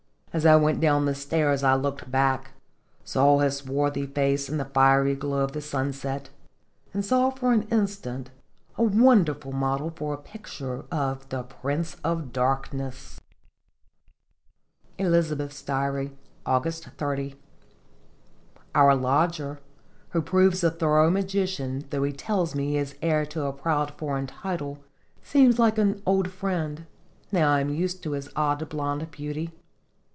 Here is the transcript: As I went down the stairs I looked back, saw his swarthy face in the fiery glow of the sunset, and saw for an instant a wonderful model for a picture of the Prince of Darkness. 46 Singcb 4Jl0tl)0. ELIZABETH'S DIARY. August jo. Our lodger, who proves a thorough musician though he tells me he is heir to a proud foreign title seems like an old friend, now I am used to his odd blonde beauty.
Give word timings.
As 0.33 0.45
I 0.45 0.55
went 0.55 0.79
down 0.79 1.03
the 1.03 1.13
stairs 1.13 1.61
I 1.61 1.75
looked 1.75 2.09
back, 2.09 2.51
saw 3.03 3.39
his 3.39 3.57
swarthy 3.57 4.05
face 4.05 4.47
in 4.47 4.55
the 4.59 4.63
fiery 4.63 5.13
glow 5.13 5.41
of 5.43 5.51
the 5.51 5.59
sunset, 5.59 6.29
and 6.93 7.03
saw 7.03 7.31
for 7.31 7.51
an 7.51 7.63
instant 7.63 8.31
a 8.77 8.83
wonderful 8.83 9.51
model 9.51 9.89
for 9.93 10.13
a 10.13 10.17
picture 10.17 10.85
of 10.89 11.27
the 11.27 11.43
Prince 11.43 11.97
of 12.01 12.31
Darkness. 12.31 13.19
46 14.97 15.03
Singcb 15.03 15.03
4Jl0tl)0. 15.03 15.05
ELIZABETH'S 15.09 15.61
DIARY. 15.63 16.17
August 16.45 16.89
jo. 16.97 17.29
Our 18.73 18.95
lodger, 18.95 19.59
who 20.11 20.21
proves 20.21 20.63
a 20.63 20.71
thorough 20.71 21.09
musician 21.11 21.83
though 21.89 22.03
he 22.03 22.13
tells 22.13 22.55
me 22.55 22.67
he 22.69 22.77
is 22.77 22.95
heir 23.01 23.25
to 23.25 23.43
a 23.47 23.51
proud 23.51 23.91
foreign 23.97 24.27
title 24.27 24.81
seems 25.21 25.59
like 25.59 25.77
an 25.77 26.01
old 26.05 26.31
friend, 26.31 26.85
now 27.33 27.51
I 27.53 27.59
am 27.59 27.67
used 27.69 28.01
to 28.03 28.11
his 28.11 28.29
odd 28.37 28.69
blonde 28.69 29.11
beauty. 29.11 29.51